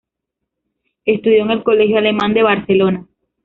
[1.05, 3.07] Estudió en el Colegio Alemán de Barcelona.